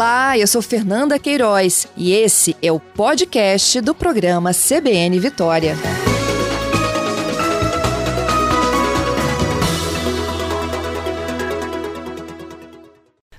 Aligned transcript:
Olá, 0.00 0.38
eu 0.38 0.46
sou 0.46 0.62
Fernanda 0.62 1.18
Queiroz 1.18 1.86
e 1.94 2.14
esse 2.14 2.56
é 2.62 2.72
o 2.72 2.80
podcast 2.80 3.82
do 3.82 3.94
programa 3.94 4.50
CBN 4.50 5.20
Vitória. 5.20 5.74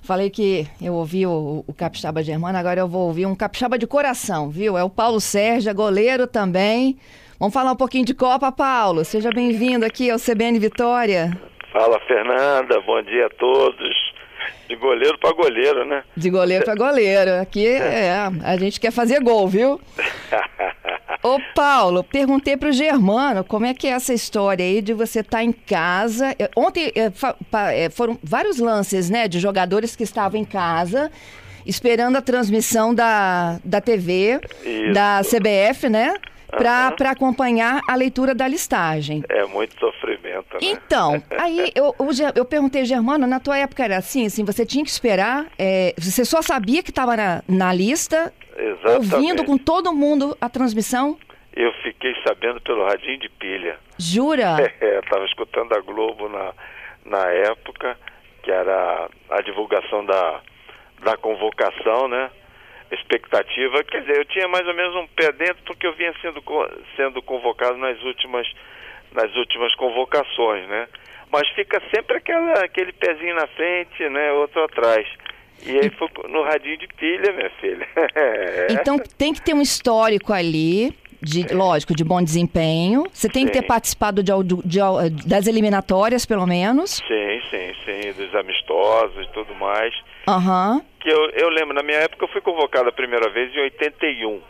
Falei 0.04 0.30
que 0.30 0.68
eu 0.80 0.94
ouvi 0.94 1.26
o, 1.26 1.64
o 1.66 1.74
Capixaba 1.74 2.22
Germano, 2.22 2.56
agora 2.56 2.80
eu 2.80 2.88
vou 2.88 3.08
ouvir 3.08 3.26
um 3.26 3.34
Capixaba 3.34 3.76
de 3.76 3.88
coração, 3.88 4.52
viu? 4.52 4.78
É 4.78 4.84
o 4.84 4.90
Paulo 4.92 5.20
Sérgio, 5.20 5.74
goleiro 5.74 6.28
também. 6.28 6.96
Vamos 7.40 7.56
falar 7.56 7.72
um 7.72 7.76
pouquinho 7.76 8.06
de 8.06 8.14
Copa, 8.14 8.52
Paulo. 8.52 9.04
Seja 9.04 9.32
bem-vindo 9.32 9.84
aqui 9.84 10.12
ao 10.12 10.20
CBN 10.20 10.60
Vitória. 10.60 11.36
Fala, 11.74 12.00
Fernanda. 12.02 12.80
Bom 12.82 13.02
dia 13.02 13.26
a 13.26 13.30
todos. 13.32 14.11
De 14.68 14.76
goleiro 14.76 15.18
para 15.18 15.34
goleiro, 15.34 15.86
né? 15.86 16.04
De 16.16 16.30
goleiro 16.30 16.64
para 16.64 16.76
goleiro. 16.76 17.42
Aqui 17.42 17.68
é, 17.68 18.30
a 18.44 18.58
gente 18.58 18.80
quer 18.80 18.92
fazer 18.92 19.20
gol, 19.22 19.48
viu? 19.48 19.80
Ô 21.24 21.40
Paulo, 21.54 22.04
perguntei 22.04 22.58
para 22.58 22.70
o 22.70 22.72
Germano 22.72 23.44
como 23.44 23.66
é 23.66 23.74
que 23.76 23.88
é 23.88 23.92
essa 23.92 24.14
história 24.14 24.66
aí 24.66 24.82
de 24.82 24.94
você 24.94 25.20
estar 25.20 25.38
tá 25.38 25.44
em 25.44 25.52
casa. 25.52 26.36
Ontem 26.56 26.92
é, 26.96 27.90
foram 27.90 28.18
vários 28.24 28.58
lances, 28.58 29.10
né, 29.10 29.28
de 29.28 29.40
jogadores 29.40 29.96
que 29.96 30.04
estavam 30.04 30.40
em 30.40 30.46
casa 30.46 31.12
esperando 31.66 32.16
a 32.16 32.22
transmissão 32.22 32.94
da, 32.94 33.60
da 33.64 33.82
TV, 33.82 34.40
Isso. 34.66 34.94
da 34.94 35.22
CBF, 35.24 35.90
né? 35.90 36.16
Para 36.52 36.96
uhum. 37.00 37.08
acompanhar 37.08 37.82
a 37.88 37.96
leitura 37.96 38.36
da 38.36 38.48
listagem. 38.48 39.24
É 39.30 39.46
muito 39.46 39.80
sofrimento, 39.80 40.54
né? 40.54 40.60
Então, 40.62 41.24
aí 41.38 41.72
eu, 41.74 41.96
eu, 41.98 42.08
eu 42.36 42.46
perguntei, 42.46 42.86
Germano, 42.86 43.26
na 43.26 43.40
tua 43.40 43.58
época 43.58 43.84
era 43.84 43.98
assim, 43.98 44.26
assim, 44.26 44.44
você 44.44 44.66
tinha 44.66 44.84
que 44.84 44.90
esperar, 44.90 45.48
é, 45.58 45.94
você 45.98 46.26
só 46.26 46.42
sabia 46.42 46.84
que 46.84 46.90
estava 46.90 47.16
na, 47.16 47.44
na 47.48 47.74
lista, 47.74 48.34
Exatamente. 48.58 49.14
ouvindo 49.14 49.46
com 49.46 49.58
todo 49.58 49.94
mundo 49.94 50.38
a 50.40 50.50
transmissão? 50.50 51.18
Eu 51.54 51.72
fiquei 51.84 52.16
sabendo 52.26 52.62
pelo 52.62 52.86
radinho 52.86 53.20
de 53.20 53.30
pilha. 53.30 53.78
Jura? 53.98 54.58
É, 54.82 55.00
estava 55.00 55.26
escutando 55.26 55.74
a 55.74 55.82
Globo 55.82 56.28
na, 56.28 56.54
na 57.06 57.30
época, 57.30 57.98
que 58.42 58.52
era 58.52 59.10
a 59.30 59.42
divulgação 59.42 60.06
da, 60.06 60.42
da 61.04 61.18
convocação, 61.18 62.08
né? 62.08 62.30
Expectativa. 62.92 63.84
Quer 63.84 64.02
dizer, 64.02 64.18
eu 64.18 64.26
tinha 64.26 64.48
mais 64.48 64.68
ou 64.68 64.74
menos 64.74 64.96
um 64.96 65.08
pé 65.08 65.32
dentro 65.32 65.64
porque 65.66 65.88
eu 65.88 65.94
vinha 65.94 66.14
sendo, 66.22 66.44
sendo 66.96 67.22
convocado 67.22 67.78
nas 67.78 68.02
últimas, 68.04 68.48
nas 69.14 69.34
últimas 69.36 69.74
convocações, 69.76 70.68
né? 70.68 70.88
Mas 71.32 71.48
fica 71.50 71.82
sempre 71.94 72.18
aquela, 72.18 72.54
aquele 72.64 72.92
pezinho 72.92 73.36
na 73.36 73.48
frente, 73.48 74.10
né? 74.10 74.32
Outro 74.34 74.64
atrás. 74.64 75.08
E 75.66 75.78
aí 75.78 75.90
foi 75.92 76.10
no 76.28 76.44
radinho 76.44 76.78
de 76.78 76.88
pilha, 76.88 77.32
minha 77.32 77.50
filha. 77.52 77.88
então 78.70 78.98
tem 79.18 79.34
que 79.34 79.42
ter 79.42 79.54
um 79.54 79.62
histórico 79.62 80.34
ali 80.34 80.94
de, 81.22 81.54
lógico, 81.54 81.96
de 81.96 82.04
bom 82.04 82.22
desempenho. 82.22 83.06
Você 83.14 83.30
tem 83.30 83.46
sim. 83.46 83.52
que 83.52 83.60
ter 83.60 83.66
participado 83.66 84.24
de, 84.24 84.32
de, 84.44 84.56
de, 84.66 85.28
das 85.28 85.48
eliminatórias, 85.48 86.26
pelo 86.26 86.48
menos. 86.48 87.02
Sim, 87.08 87.31
sim, 87.50 87.74
sim, 87.86 88.14
dos 88.14 88.36
amistosos 88.36 89.26
e 89.26 89.30
tudo 89.32 89.54
mais. 89.56 89.94
Uhum. 90.28 90.82
Que 91.00 91.10
eu, 91.10 91.30
eu 91.32 91.50
lembro, 91.50 91.74
na 91.74 91.84
minha 91.84 92.00
época 92.00 92.26
eu 92.26 92.30
fui 92.30 92.42
convocado 92.42 92.90
a 92.90 92.94
primeira 92.94 93.30
vez 93.30 93.54
em 93.56 93.60
81, 93.60 94.42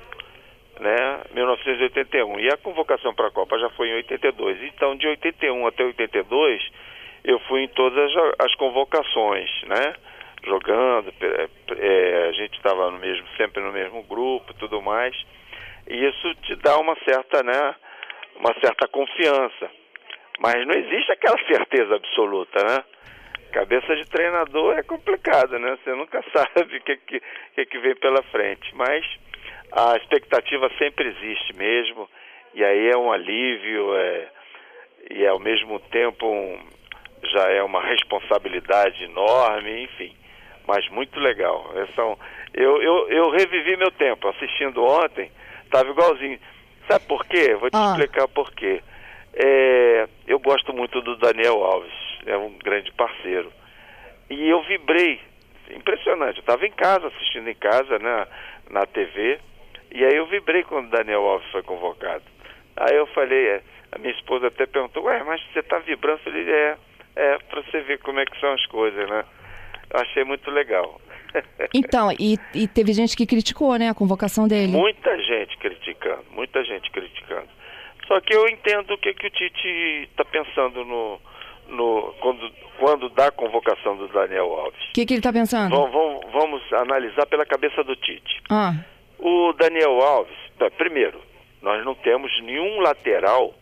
né? 0.80 1.22
1981. 1.34 2.40
E 2.40 2.50
a 2.50 2.58
convocação 2.58 3.14
para 3.14 3.28
a 3.28 3.32
Copa 3.32 3.58
já 3.60 3.70
foi 3.72 3.90
em 3.90 3.96
82. 3.96 4.62
Então, 4.64 4.96
de 4.96 5.08
81 5.08 5.68
até 5.68 5.84
82, 5.84 6.62
eu 7.24 7.40
fui 7.42 7.64
em 7.64 7.68
todas 7.70 8.12
as, 8.16 8.46
as 8.46 8.56
convocações, 8.56 9.50
né? 9.64 9.96
Jogando, 10.44 11.14
é, 11.78 12.28
a 12.30 12.32
gente 12.32 12.56
estava 12.56 12.90
no 12.90 12.98
mesmo, 12.98 13.28
sempre 13.38 13.62
no 13.62 13.72
mesmo 13.72 14.02
grupo, 14.04 14.54
tudo 14.56 14.82
mais. 14.82 15.16
E 15.88 16.06
isso 16.08 16.36
te 16.44 16.56
dá 16.56 16.78
uma 16.78 16.96
certa, 17.06 17.44
né, 17.44 17.76
uma 18.38 18.54
certa 18.60 18.88
confiança. 18.88 19.70
Mas 20.42 20.66
não 20.66 20.74
existe 20.74 21.12
aquela 21.12 21.38
certeza 21.46 21.96
absoluta, 21.96 22.64
né? 22.64 22.84
Cabeça 23.52 23.96
de 23.96 24.06
treinador 24.06 24.78
é 24.78 24.84
complicado, 24.84 25.60
né? 25.60 25.78
Você 25.84 25.94
nunca 25.94 26.24
sabe 26.32 26.78
o 26.78 26.82
que, 26.82 26.98
que, 26.98 27.22
que, 27.56 27.66
que 27.66 27.80
vem 27.80 27.96
pela 27.96 28.24
frente. 28.24 28.74
Mas 28.76 29.06
a 29.72 29.98
expectativa 29.98 30.70
sempre 30.78 31.10
existe 31.10 31.56
mesmo. 31.56 32.10
E 32.54 32.64
aí 32.64 32.90
é 32.90 32.98
um 32.98 33.12
alívio, 33.12 33.96
é, 33.96 34.28
e 35.12 35.28
ao 35.28 35.40
mesmo 35.40 35.80
tempo 35.80 36.26
um, 36.26 36.60
já 37.24 37.50
é 37.50 37.62
uma 37.64 37.82
responsabilidade 37.82 39.04
enorme, 39.04 39.84
enfim. 39.84 40.16
Mas 40.68 40.88
muito 40.90 41.20
legal. 41.20 41.72
São, 41.96 42.18
eu, 42.54 42.82
eu, 42.82 43.10
eu 43.10 43.30
revivi 43.32 43.78
meu 43.78 43.92
tempo 43.92 44.28
assistindo 44.28 44.84
ontem 44.84 45.32
Tava 45.72 45.90
igualzinho. 45.90 46.38
Sabe 46.88 47.06
por 47.06 47.26
quê? 47.26 47.56
Vou 47.56 47.70
te 47.70 47.78
ah. 47.78 47.92
explicar 47.92 48.28
por 48.28 48.52
quê. 48.52 48.84
É, 49.34 50.08
eu 50.28 50.40
gosto 50.40 50.74
muito 50.74 51.02
do 51.02 51.16
Daniel 51.18 51.64
Alves, 51.64 51.94
é 52.26 52.38
um 52.38 52.52
grande 52.58 52.92
parceiro. 52.94 53.52
E 54.30 54.50
eu 54.50 54.62
vibrei, 54.64 55.20
impressionante. 55.76 56.38
Eu 56.38 56.42
estava 56.42 56.66
em 56.66 56.72
casa, 56.72 57.08
assistindo 57.08 57.50
em 57.50 57.56
casa, 57.56 57.98
né, 58.00 58.28
na 58.70 58.86
TV, 58.86 59.40
e 59.92 60.04
aí 60.04 60.16
eu 60.16 60.26
vibrei 60.26 60.64
quando 60.64 60.88
o 60.88 60.92
Daniel 60.92 61.26
Alves 61.26 61.50
foi 61.52 61.64
convocado. 61.64 62.24
Aí 62.76 62.96
eu 62.96 63.06
falei, 63.08 63.48
é, 63.48 63.62
a 63.92 63.98
minha 63.98 64.14
esposa 64.14 64.48
até 64.48 64.66
perguntou, 64.66 65.04
ué, 65.04 65.24
mas 65.24 65.42
você 65.52 65.60
está 65.60 65.80
vibrando? 65.80 66.20
Eu 66.20 66.24
falei, 66.24 66.50
é, 66.50 66.78
é, 67.16 67.38
para 67.38 67.62
você 67.62 67.82
ver 67.82 68.00
como 68.00 68.20
é 68.20 68.26
que 68.26 68.40
são 68.40 68.54
as 68.54 68.66
coisas, 68.68 69.10
né? 69.10 69.26
Eu 69.94 70.00
achei 70.00 70.24
muito 70.24 70.50
legal. 70.50 71.00
Então, 71.74 72.12
e, 72.20 72.38
e, 72.54 72.68
teve 72.68 72.92
gente 72.92 73.16
que 73.16 73.26
criticou, 73.26 73.78
né, 73.78 73.88
a 73.88 73.94
convocação 73.94 74.46
dele. 74.46 74.74
Muita 74.74 75.18
gente 75.24 75.58
criticando, 75.58 76.26
muita 76.32 76.62
gente 76.66 76.92
criticando. 76.92 77.48
Só 78.08 78.20
que 78.22 78.36
eu 78.36 78.48
entendo 78.48 78.94
o 78.94 78.98
que, 78.98 79.14
que 79.14 79.28
o 79.28 79.30
Tite 79.30 80.08
está 80.10 80.26
pensando 80.26 80.84
no, 80.84 81.20
no, 81.68 82.14
quando, 82.20 82.52
quando 82.78 83.10
dá 83.10 83.28
a 83.28 83.32
convocação 83.32 83.96
do 83.96 84.08
Daniel 84.10 84.52
Alves. 84.54 84.90
O 84.90 84.94
que, 84.94 85.06
que 85.06 85.14
ele 85.14 85.20
está 85.20 85.32
pensando? 85.32 85.76
Vamos, 85.76 85.92
vamos, 85.92 86.32
vamos, 86.32 86.74
analisar 86.74 87.26
pela 87.28 87.46
cabeça 87.46 87.84
do 87.84 87.96
Tite. 87.96 88.42
Ah. 88.50 88.74
O 89.20 89.54
Daniel 89.54 90.02
Alves, 90.02 90.38
primeiro, 90.78 91.22
nós 91.62 91.84
não 91.86 91.96
temos 91.96 92.32
nenhum 92.42 92.82
lateral 92.82 93.54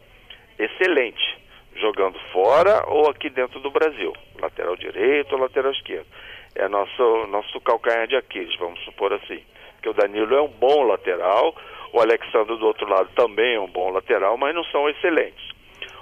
excelente 0.57 1.37
jogando 1.75 2.19
fora 2.31 2.83
ou 2.87 3.09
aqui 3.09 3.29
dentro 3.29 3.59
do 3.59 3.71
Brasil. 3.71 4.13
Lateral 4.41 4.75
direito 4.75 5.33
ou 5.33 5.41
lateral 5.41 5.71
esquerdo 5.71 6.07
é 6.55 6.67
nosso, 6.67 7.27
nosso 7.27 7.59
calcanhar 7.61 8.07
de 8.07 8.15
Aquiles, 8.15 8.55
vamos 8.57 8.79
supor 8.83 9.13
assim. 9.13 9.41
Porque 9.73 9.89
o 9.89 9.93
Danilo 9.93 10.35
é 10.35 10.41
um 10.41 10.49
bom 10.49 10.83
lateral, 10.83 11.55
o 11.91 11.99
Alexandre 11.99 12.57
do 12.57 12.65
outro 12.65 12.87
lado 12.87 13.09
também 13.15 13.55
é 13.55 13.59
um 13.59 13.67
bom 13.67 13.89
lateral, 13.89 14.37
mas 14.37 14.53
não 14.53 14.63
são 14.65 14.87
excelentes. 14.89 15.49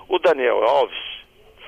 O 0.08 0.20
Daniel 0.20 0.64
Alves 0.64 0.98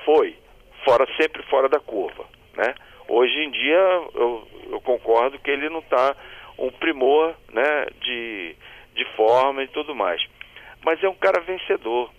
foi 0.04 0.36
fora 0.84 1.06
sempre 1.16 1.42
fora 1.44 1.68
da 1.68 1.80
curva, 1.80 2.24
né? 2.56 2.74
Hoje 3.08 3.38
em 3.38 3.50
dia 3.50 3.78
eu, 4.14 4.48
eu 4.70 4.80
concordo 4.80 5.38
que 5.38 5.50
ele 5.50 5.68
não 5.68 5.80
está 5.80 6.16
um 6.58 6.70
primor, 6.70 7.34
né, 7.52 7.86
de, 8.00 8.54
de 8.94 9.04
forma 9.16 9.62
e 9.62 9.68
tudo 9.68 9.94
mais. 9.94 10.22
Mas 10.84 11.02
é 11.02 11.08
um 11.08 11.14
cara 11.14 11.40
vencedor. 11.40 12.10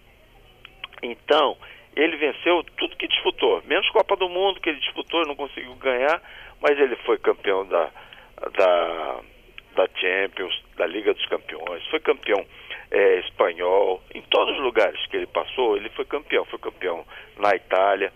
Então, 1.02 1.58
ele 1.96 2.18
venceu 2.18 2.64
tudo 2.78 2.98
que 2.98 3.08
disputou, 3.08 3.62
menos 3.66 3.90
Copa 3.90 4.16
do 4.16 4.30
Mundo 4.30 4.60
que 4.60 4.70
ele 4.70 4.80
disputou 4.80 5.26
não 5.26 5.36
conseguiu 5.36 5.74
ganhar, 5.76 6.22
mas 6.60 6.78
ele 6.80 6.96
foi 6.98 7.18
campeão 7.18 7.66
da, 7.66 7.90
da, 8.58 9.20
da 9.76 9.88
Champions, 9.96 10.62
da 10.78 10.86
Liga 10.86 11.14
dos 11.14 11.26
Campeões, 11.28 11.86
foi 11.88 12.00
campeão 12.00 12.46
é, 12.92 13.20
espanhol, 13.20 14.02
em 14.14 14.22
todos 14.24 14.56
os 14.56 14.62
lugares 14.62 15.00
que 15.08 15.18
ele 15.18 15.28
passou, 15.28 15.78
ele 15.78 15.90
foi 15.90 16.06
campeão, 16.06 16.46
foi 16.46 16.60
campeão 16.60 17.06
na 17.38 17.56
Itália. 17.56 18.12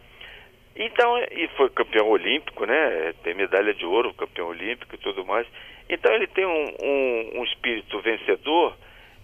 Então, 0.76 1.18
e 1.32 1.48
foi 1.56 1.70
campeão 1.70 2.10
olímpico, 2.10 2.66
né? 2.66 3.14
Tem 3.24 3.34
medalha 3.34 3.74
de 3.74 3.86
ouro, 3.86 4.14
campeão 4.14 4.50
olímpico 4.50 4.96
e 4.96 4.98
tudo 4.98 5.26
mais. 5.26 5.48
Então 5.90 6.12
ele 6.14 6.28
tem 6.28 6.46
um, 6.46 6.76
um, 6.82 7.40
um 7.40 7.44
espírito 7.46 8.00
vencedor 8.02 8.76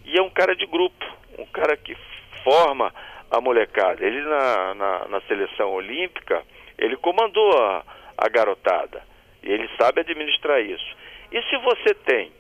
e 0.05 0.17
é 0.17 0.21
um 0.21 0.29
cara 0.29 0.55
de 0.55 0.65
grupo, 0.65 1.05
um 1.37 1.45
cara 1.45 1.75
que 1.75 1.95
forma 2.43 2.93
a 3.29 3.41
molecada. 3.41 4.05
Ele 4.05 4.21
na, 4.21 4.73
na, 4.75 5.07
na 5.07 5.21
seleção 5.21 5.71
olímpica, 5.71 6.41
ele 6.77 6.95
comandou 6.97 7.57
a, 7.57 7.83
a 8.17 8.29
garotada. 8.29 9.03
E 9.43 9.51
ele 9.51 9.69
sabe 9.77 10.01
administrar 10.01 10.61
isso. 10.61 10.95
E 11.31 11.41
se 11.43 11.57
você 11.57 11.93
tem 11.93 12.31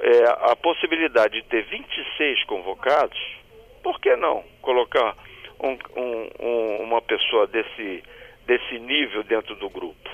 é, 0.00 0.50
a 0.50 0.56
possibilidade 0.56 1.40
de 1.40 1.48
ter 1.48 1.64
26 1.64 2.44
convocados, 2.44 3.18
por 3.82 4.00
que 4.00 4.14
não 4.16 4.44
colocar 4.62 5.16
um, 5.60 5.76
um, 6.00 6.30
um, 6.40 6.82
uma 6.82 7.02
pessoa 7.02 7.46
desse, 7.46 8.02
desse 8.46 8.78
nível 8.78 9.22
dentro 9.24 9.54
do 9.56 9.68
grupo? 9.68 10.10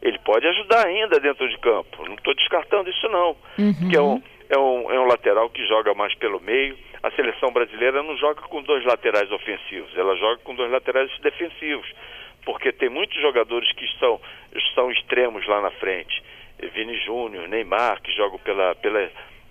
Ele 0.00 0.18
pode 0.20 0.46
ajudar 0.46 0.86
ainda 0.86 1.18
dentro 1.18 1.48
de 1.48 1.58
campo. 1.58 2.04
Não 2.06 2.14
estou 2.14 2.34
descartando 2.34 2.88
isso 2.88 3.08
não. 3.08 3.36
Uhum. 3.58 3.88
Que 3.90 3.96
é 3.96 4.00
um, 4.00 4.22
é, 4.48 4.58
um, 4.58 4.92
é 4.92 5.00
um 5.00 5.06
lateral 5.06 5.50
que 5.50 5.66
joga 5.66 5.92
mais 5.94 6.14
pelo 6.14 6.40
meio. 6.40 6.76
A 7.02 7.10
seleção 7.10 7.52
brasileira 7.52 8.02
não 8.02 8.16
joga 8.16 8.42
com 8.42 8.62
dois 8.62 8.84
laterais 8.84 9.30
ofensivos, 9.30 9.96
ela 9.96 10.16
joga 10.16 10.38
com 10.42 10.54
dois 10.54 10.70
laterais 10.70 11.10
defensivos 11.20 11.86
porque 12.46 12.72
tem 12.72 12.88
muitos 12.88 13.20
jogadores 13.20 13.70
que 13.72 13.86
são, 13.98 14.20
são 14.74 14.90
extremos 14.92 15.46
lá 15.48 15.60
na 15.60 15.72
frente. 15.72 16.22
Vini 16.58 16.96
Júnior, 17.04 17.48
Neymar, 17.48 18.00
que 18.02 18.12
jogam 18.12 18.38
pela, 18.38 18.74
pela, 18.76 19.10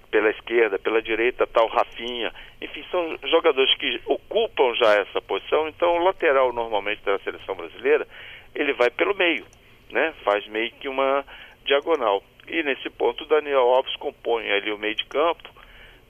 pela 0.09 0.29
esquerda, 0.31 0.79
pela 0.79 1.01
direita, 1.01 1.47
tal 1.47 1.67
Rafinha. 1.67 2.33
Enfim, 2.61 2.83
são 2.89 3.17
jogadores 3.29 3.73
que 3.77 4.01
ocupam 4.05 4.73
já 4.75 4.93
essa 4.95 5.21
posição. 5.21 5.67
Então, 5.67 5.97
o 5.97 6.03
lateral, 6.03 6.51
normalmente, 6.53 7.03
da 7.03 7.19
seleção 7.19 7.55
brasileira, 7.55 8.07
ele 8.53 8.73
vai 8.73 8.89
pelo 8.89 9.15
meio, 9.15 9.45
né? 9.91 10.13
Faz 10.23 10.47
meio 10.47 10.71
que 10.71 10.87
uma 10.87 11.25
diagonal. 11.65 12.23
E 12.47 12.61
nesse 12.63 12.89
ponto, 12.89 13.23
o 13.23 13.27
Daniel 13.27 13.61
Alves 13.61 13.95
compõe 13.97 14.49
ali 14.51 14.71
o 14.71 14.77
meio 14.77 14.95
de 14.95 15.05
campo 15.05 15.49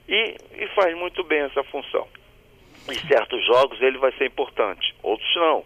e, 0.08 0.36
e 0.54 0.66
faz 0.68 0.96
muito 0.96 1.24
bem 1.24 1.40
essa 1.40 1.62
função. 1.64 2.06
Em 2.88 3.08
certos 3.08 3.44
jogos 3.46 3.80
ele 3.82 3.98
vai 3.98 4.12
ser 4.12 4.26
importante, 4.26 4.94
outros 5.02 5.34
não. 5.34 5.64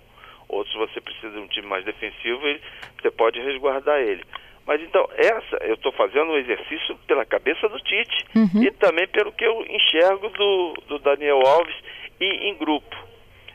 Outros 0.48 0.74
você 0.74 1.00
precisa 1.00 1.30
de 1.30 1.38
um 1.38 1.46
time 1.46 1.66
mais 1.66 1.84
defensivo 1.84 2.48
e 2.48 2.60
você 3.00 3.10
pode 3.10 3.40
resguardar 3.40 4.00
ele. 4.00 4.24
Mas 4.66 4.80
então, 4.82 5.08
essa, 5.16 5.56
eu 5.62 5.74
estou 5.74 5.92
fazendo 5.92 6.30
um 6.30 6.36
exercício 6.36 6.96
pela 7.06 7.24
cabeça 7.24 7.68
do 7.68 7.78
Tite 7.80 8.26
uhum. 8.34 8.62
e 8.62 8.70
também 8.72 9.08
pelo 9.08 9.32
que 9.32 9.44
eu 9.44 9.64
enxergo 9.66 10.28
do, 10.28 10.74
do 10.86 10.98
Daniel 10.98 11.40
Alves 11.46 11.76
e 12.20 12.48
em 12.48 12.54
grupo. 12.54 12.96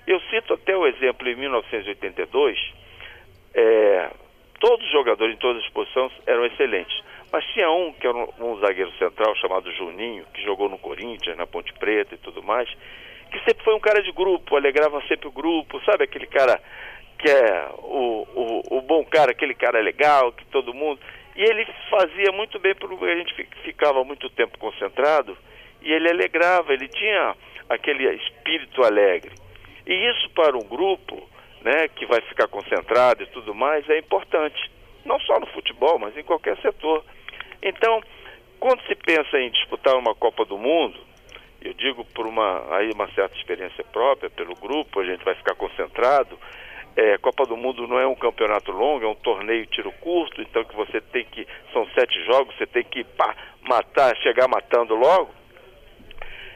Eu 0.08 0.20
cito 0.30 0.54
até 0.54 0.76
o 0.76 0.86
exemplo 0.86 1.28
em 1.28 1.36
1982, 1.36 2.58
é, 3.54 4.10
todos 4.60 4.86
os 4.86 4.92
jogadores 4.92 5.36
em 5.36 5.40
todas 5.40 5.64
as 5.64 5.70
posições 5.70 6.12
eram 6.26 6.46
excelentes. 6.46 7.04
Mas 7.32 7.46
tinha 7.54 7.70
um 7.70 7.92
que 7.94 8.06
era 8.06 8.16
um, 8.16 8.28
um, 8.40 8.60
zagueiro 8.60 8.92
central 8.98 9.36
chamado 9.36 9.72
Juninho, 9.72 10.26
que 10.34 10.44
jogou 10.44 10.70
no 10.70 10.78
Corinthians, 10.78 11.38
na 11.38 11.48
Ponte 11.48 11.74
Preta 11.74 12.16
e 12.16 12.18
tudo 12.18 12.44
mais, 12.44 12.70
que 13.32 13.40
sempre 13.40 13.64
foi 13.64 13.76
um 13.76 13.80
cara 13.80 14.02
de 14.02 14.12
grupo, 14.12 14.56
alegrava 14.56 15.02
sempre 15.08 15.28
o 15.28 15.32
grupo, 15.32 15.82
sabe 15.84 16.04
aquele 16.04 16.28
cara 16.28 16.62
que 17.18 17.30
é 17.30 17.70
o, 17.80 18.28
o, 18.36 18.78
o 18.78 18.82
bom 18.82 19.04
cara, 19.06 19.32
aquele 19.32 19.54
cara 19.54 19.80
legal, 19.80 20.32
que 20.32 20.46
todo 20.46 20.74
mundo. 20.74 21.00
E 21.36 21.44
ele 21.44 21.66
fazia 21.90 22.32
muito 22.32 22.60
bem 22.60 22.76
porque 22.76 23.06
a 23.06 23.16
gente 23.16 23.34
ficava 23.64 24.04
muito 24.04 24.30
tempo 24.30 24.58
concentrado 24.58 25.38
e 25.82 25.92
ele 25.92 26.10
alegrava, 26.10 26.74
ele 26.74 26.88
tinha 26.88 27.36
aquele 27.70 28.10
espírito 28.16 28.84
alegre. 28.84 29.34
E 29.86 29.94
isso 29.94 30.30
para 30.32 30.58
um 30.58 30.68
grupo, 30.68 31.30
né, 31.62 31.88
que 31.90 32.06
vai 32.06 32.22
ficar 32.22 32.48
concentrado 32.48 33.24
e 33.24 33.28
tudo 33.28 33.54
mais, 33.54 33.88
é 33.90 34.00
importante. 34.00 34.72
Não 35.04 35.20
só 35.20 35.40
no 35.40 35.46
futebol, 35.48 36.00
mas 36.00 36.18
em 36.18 36.24
qualquer 36.24 36.58
setor. 36.62 37.04
Então, 37.62 38.02
quando 38.60 38.82
se 38.88 38.96
pensa 38.96 39.38
em 39.38 39.52
disputar 39.52 39.96
uma 39.96 40.16
Copa 40.16 40.46
do 40.46 40.58
Mundo, 40.58 41.00
eu 41.62 41.74
digo 41.74 42.06
por 42.06 42.26
uma, 42.26 42.76
aí 42.76 42.92
uma 42.92 43.08
certa 43.14 43.36
experiência 43.38 43.84
própria, 43.84 44.30
pelo 44.30 44.56
grupo, 44.56 45.00
a 45.00 45.06
gente 45.06 45.24
vai 45.24 45.36
ficar 45.36 45.56
concentrado, 45.56 46.40
é, 46.96 47.18
Copa 47.18 47.46
do 47.46 47.58
Mundo 47.58 47.88
não 47.88 48.00
é 48.00 48.08
um 48.08 48.16
campeonato 48.16 48.72
longo, 48.72 49.06
é 49.06 49.08
um 49.08 49.16
torneio 49.16 49.66
tiro 49.68 49.92
curto, 50.00 50.42
então 50.42 50.64
que 50.64 50.76
você 50.76 51.02
tem 51.02 51.26
que. 51.26 51.46
São 51.74 51.86
sete 51.94 52.24
jogos, 52.26 52.56
você 52.58 52.66
tem 52.66 52.84
que 52.84 53.04
pá, 53.04 53.36
matar, 53.62 54.16
chegar 54.18 54.48
matando 54.48 54.96
logo. 54.96 55.30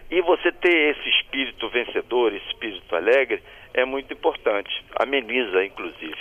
E 0.10 0.22
você 0.22 0.52
ter 0.52 0.96
esse 0.96 1.10
espírito 1.10 1.70
vencedor, 1.70 2.34
esse 2.34 2.48
espírito 2.48 2.96
alegre, 2.96 3.44
é 3.74 3.86
muito 3.86 4.12
importante. 4.14 4.70
Ameniza, 5.00 5.64
inclusive. 5.64 6.18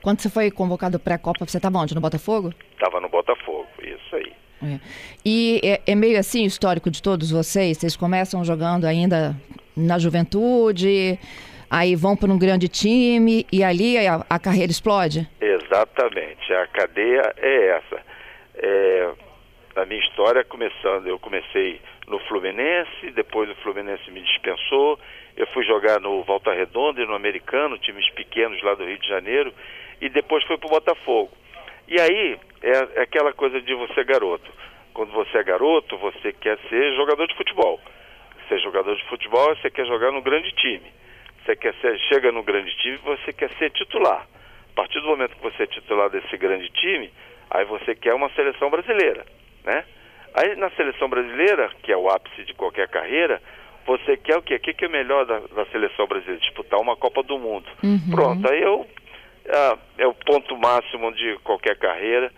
Quando 0.00 0.20
você 0.20 0.30
foi 0.30 0.50
convocado 0.50 0.98
para 0.98 1.16
a 1.16 1.18
Copa, 1.18 1.44
você 1.44 1.58
estava 1.58 1.78
onde? 1.78 1.94
No 1.94 2.00
Botafogo? 2.00 2.54
Estava 2.72 3.00
no 3.00 3.08
Botafogo, 3.08 3.66
isso 3.82 4.16
aí. 4.16 4.32
É. 4.62 4.80
E 5.24 5.60
é, 5.62 5.80
é, 5.86 5.94
meio 5.94 6.18
assim 6.18 6.44
histórico 6.44 6.90
de 6.90 7.02
todos 7.02 7.30
vocês? 7.30 7.78
Vocês 7.78 7.96
começam 7.96 8.44
jogando 8.44 8.86
ainda 8.86 9.36
na 9.76 9.98
juventude, 9.98 11.18
aí 11.70 11.94
vão 11.94 12.16
para 12.16 12.32
um 12.32 12.38
grande 12.38 12.68
time 12.68 13.46
e 13.52 13.62
ali 13.62 13.98
a, 13.98 14.24
a, 14.28 14.38
carreira 14.38 14.70
explode? 14.70 15.28
Exatamente, 15.40 16.52
a 16.52 16.66
cadeia 16.68 17.34
é 17.36 17.66
essa. 17.76 18.02
É, 18.56 19.10
a 19.76 19.84
minha 19.84 20.00
história 20.00 20.44
começando, 20.44 21.06
eu 21.06 21.18
comecei 21.18 21.80
no 22.06 22.18
Fluminense, 22.20 23.10
depois 23.14 23.48
o 23.50 23.54
Fluminense 23.56 24.10
me 24.10 24.20
dispensou, 24.20 24.98
eu 25.36 25.46
fui 25.48 25.64
jogar 25.64 26.00
no 26.00 26.22
Volta 26.24 26.52
Redonda 26.52 27.02
e 27.02 27.06
no 27.06 27.14
Americano, 27.14 27.78
times 27.78 28.08
pequenos 28.10 28.60
lá 28.62 28.74
do 28.74 28.84
Rio 28.84 28.98
de 28.98 29.08
Janeiro, 29.08 29.52
e 30.00 30.08
depois 30.08 30.44
fui 30.44 30.56
para 30.56 30.66
o 30.66 30.70
Botafogo. 30.70 31.30
E 31.86 32.00
aí 32.00 32.38
é, 32.62 33.00
é 33.00 33.02
aquela 33.02 33.32
coisa 33.32 33.60
de 33.60 33.74
você 33.74 34.04
garoto. 34.04 34.50
Quando 34.92 35.12
você 35.12 35.38
é 35.38 35.44
garoto, 35.44 35.96
você 35.98 36.32
quer 36.32 36.58
ser 36.68 36.96
jogador 36.96 37.26
de 37.28 37.36
futebol. 37.36 37.80
Ser 38.48 38.58
jogador 38.60 38.96
de 38.96 39.04
futebol, 39.04 39.54
você 39.56 39.70
quer 39.70 39.86
jogar 39.86 40.10
no 40.10 40.22
grande 40.22 40.50
time. 40.56 40.97
Você 41.48 41.56
quer 41.56 41.74
ser, 41.80 41.98
chega 42.00 42.30
no 42.30 42.42
grande 42.42 42.70
time, 42.76 42.98
você 42.98 43.32
quer 43.32 43.50
ser 43.56 43.70
titular. 43.70 44.26
A 44.70 44.74
partir 44.74 45.00
do 45.00 45.06
momento 45.06 45.34
que 45.34 45.42
você 45.42 45.62
é 45.62 45.66
titular 45.66 46.10
desse 46.10 46.36
grande 46.36 46.68
time, 46.68 47.10
aí 47.50 47.64
você 47.64 47.94
quer 47.94 48.12
uma 48.12 48.28
seleção 48.34 48.68
brasileira, 48.68 49.24
né? 49.64 49.82
Aí 50.34 50.54
na 50.56 50.68
seleção 50.72 51.08
brasileira, 51.08 51.70
que 51.82 51.90
é 51.90 51.96
o 51.96 52.10
ápice 52.10 52.44
de 52.44 52.52
qualquer 52.52 52.86
carreira, 52.88 53.40
você 53.86 54.18
quer 54.18 54.36
o 54.36 54.42
quê? 54.42 54.56
O 54.56 54.60
que 54.60 54.84
é 54.84 54.88
melhor 54.88 55.24
da, 55.24 55.38
da 55.38 55.64
seleção 55.72 56.06
brasileira? 56.06 56.42
Disputar 56.42 56.78
uma 56.78 56.96
Copa 56.96 57.22
do 57.22 57.38
Mundo. 57.38 57.66
Uhum. 57.82 58.10
Pronto, 58.10 58.52
aí 58.52 58.62
eu, 58.62 58.86
é, 59.46 60.02
é 60.02 60.06
o 60.06 60.12
ponto 60.12 60.54
máximo 60.54 61.10
de 61.14 61.38
qualquer 61.38 61.78
carreira. 61.78 62.30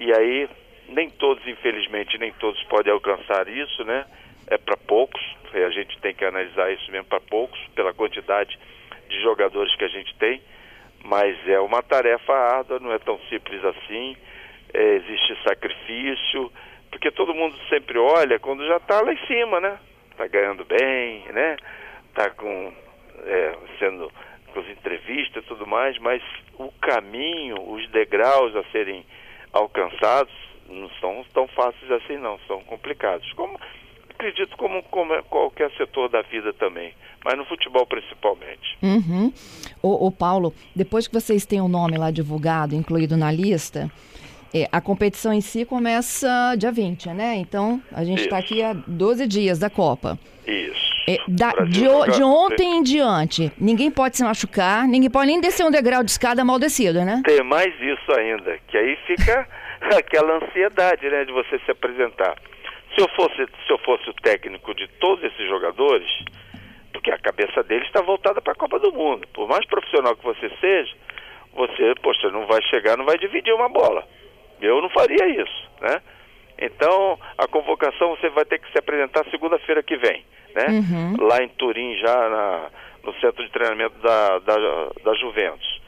E 0.00 0.12
aí, 0.12 0.48
nem 0.88 1.08
todos, 1.10 1.46
infelizmente, 1.46 2.18
nem 2.18 2.32
todos 2.32 2.60
podem 2.64 2.92
alcançar 2.92 3.46
isso, 3.46 3.84
né? 3.84 4.04
É 4.48 4.58
para 4.58 4.76
poucos, 4.76 5.22
a 5.54 5.70
gente 5.70 5.98
tem 6.00 6.14
que 6.14 6.24
analisar 6.24 6.70
isso 6.72 6.90
mesmo 6.90 7.06
para 7.06 7.20
poucos, 7.20 7.58
pela 7.74 7.92
quantidade 7.94 8.58
de 9.08 9.20
jogadores 9.22 9.74
que 9.76 9.84
a 9.84 9.88
gente 9.88 10.14
tem, 10.16 10.42
mas 11.04 11.36
é 11.48 11.58
uma 11.60 11.82
tarefa 11.82 12.32
árdua, 12.32 12.78
não 12.78 12.92
é 12.92 12.98
tão 12.98 13.18
simples 13.28 13.64
assim, 13.64 14.16
é, 14.74 14.94
existe 14.96 15.38
sacrifício, 15.42 16.52
porque 16.90 17.10
todo 17.10 17.34
mundo 17.34 17.56
sempre 17.68 17.98
olha 17.98 18.38
quando 18.38 18.66
já 18.66 18.76
está 18.76 19.00
lá 19.00 19.12
em 19.12 19.26
cima, 19.26 19.60
né? 19.60 19.78
Está 20.10 20.26
ganhando 20.26 20.64
bem, 20.64 21.24
né? 21.32 21.56
Está 22.08 22.30
com, 22.30 22.72
é, 23.24 23.54
sendo 23.78 24.10
com 24.52 24.60
as 24.60 24.68
entrevistas 24.68 25.44
e 25.44 25.46
tudo 25.46 25.66
mais, 25.66 25.96
mas 25.98 26.22
o 26.58 26.72
caminho, 26.80 27.56
os 27.70 27.88
degraus 27.90 28.54
a 28.56 28.64
serem 28.64 29.04
alcançados 29.52 30.32
não 30.68 30.90
são 31.00 31.24
tão 31.32 31.48
fáceis 31.48 31.90
assim 31.90 32.18
não, 32.18 32.38
são 32.40 32.60
complicados. 32.64 33.32
Como 33.32 33.58
acredito 34.18 34.56
como, 34.56 34.82
como 34.84 35.14
é 35.14 35.22
qualquer 35.22 35.70
setor 35.76 36.08
da 36.08 36.22
vida 36.22 36.52
também, 36.52 36.92
mas 37.24 37.38
no 37.38 37.44
futebol 37.44 37.86
principalmente. 37.86 38.76
Uhum. 38.82 39.32
O, 39.80 40.08
o 40.08 40.12
Paulo, 40.12 40.52
depois 40.74 41.06
que 41.06 41.14
vocês 41.14 41.46
têm 41.46 41.60
o 41.60 41.68
nome 41.68 41.96
lá 41.96 42.10
divulgado, 42.10 42.74
incluído 42.74 43.16
na 43.16 43.30
lista, 43.30 43.88
é, 44.52 44.68
a 44.72 44.80
competição 44.80 45.32
em 45.32 45.40
si 45.40 45.64
começa 45.64 46.56
dia 46.56 46.72
20, 46.72 47.10
né? 47.10 47.36
Então, 47.36 47.80
a 47.92 48.02
gente 48.04 48.22
está 48.22 48.38
aqui 48.38 48.62
há 48.62 48.72
12 48.72 49.26
dias 49.26 49.58
da 49.58 49.70
Copa. 49.70 50.18
Isso. 50.46 50.88
É, 51.06 51.18
da, 51.28 51.52
de, 51.52 51.80
de, 51.80 52.22
ontem 52.22 52.78
em 52.78 52.82
diante, 52.82 53.52
ninguém 53.58 53.90
pode 53.90 54.16
se 54.16 54.24
machucar, 54.24 54.86
ninguém 54.86 55.08
pode 55.08 55.26
nem 55.26 55.40
descer 55.40 55.64
um 55.64 55.70
degrau 55.70 56.02
de 56.02 56.10
escada 56.10 56.44
mal 56.44 56.58
descido, 56.58 57.04
né? 57.04 57.22
Tem 57.24 57.42
mais 57.42 57.72
isso 57.80 58.12
ainda, 58.12 58.58
que 58.66 58.76
aí 58.76 58.96
fica 59.06 59.46
aquela 59.96 60.36
ansiedade, 60.36 61.08
né, 61.08 61.24
de 61.24 61.32
você 61.32 61.58
se 61.64 61.70
apresentar. 61.70 62.34
Se 62.98 63.04
eu 63.04 63.08
fosse, 63.10 63.46
se 63.64 63.72
eu 63.72 63.78
fosse 63.78 64.10
o 64.10 64.14
técnico 64.14 64.74
de 64.74 64.88
todos 64.98 65.22
esses 65.22 65.48
jogadores, 65.48 66.08
porque 66.92 67.12
a 67.12 67.18
cabeça 67.18 67.62
deles 67.62 67.86
está 67.86 68.02
voltada 68.02 68.40
para 68.40 68.54
a 68.54 68.56
Copa 68.56 68.80
do 68.80 68.92
Mundo. 68.92 69.24
Por 69.28 69.46
mais 69.46 69.64
profissional 69.66 70.16
que 70.16 70.24
você 70.24 70.50
seja, 70.60 70.92
você, 71.52 71.94
poxa, 72.02 72.28
não 72.30 72.44
vai 72.46 72.60
chegar, 72.62 72.96
não 72.96 73.04
vai 73.04 73.16
dividir 73.16 73.54
uma 73.54 73.68
bola. 73.68 74.04
Eu 74.60 74.82
não 74.82 74.88
faria 74.88 75.28
isso, 75.28 75.70
né? 75.80 76.02
Então, 76.60 77.16
a 77.38 77.46
convocação 77.46 78.16
você 78.16 78.28
vai 78.30 78.44
ter 78.44 78.58
que 78.58 78.70
se 78.72 78.78
apresentar 78.78 79.24
segunda-feira 79.30 79.80
que 79.80 79.96
vem, 79.96 80.24
né? 80.56 80.66
Uhum. 80.68 81.24
Lá 81.24 81.40
em 81.40 81.48
Turim, 81.50 81.96
já 81.98 82.28
na, 82.28 82.70
no 83.04 83.14
centro 83.20 83.44
de 83.44 83.52
treinamento 83.52 83.96
da, 84.00 84.40
da, 84.40 84.56
da 85.04 85.14
Juventus. 85.14 85.80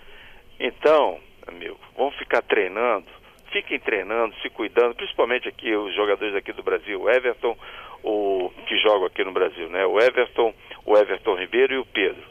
Então, 0.61 1.19
amigo, 1.49 1.77
vamos 1.97 2.15
ficar 2.15 2.43
treinando, 2.43 3.07
fiquem 3.51 3.79
treinando, 3.79 4.35
se 4.43 4.51
cuidando, 4.51 4.95
principalmente 4.95 5.49
aqui 5.49 5.75
os 5.75 5.95
jogadores 5.95 6.35
aqui 6.35 6.53
do 6.53 6.63
Brasil, 6.63 7.01
o 7.01 7.11
Everton, 7.11 7.57
o 8.03 8.51
que 8.67 8.77
joga 8.79 9.07
aqui 9.07 9.25
no 9.25 9.33
Brasil, 9.33 9.69
né? 9.69 9.85
O 9.87 9.99
Everton, 9.99 10.55
o 10.85 10.97
Everton 10.97 11.35
Ribeiro 11.35 11.75
e 11.75 11.79
o 11.79 11.87
Pedro. 11.87 12.23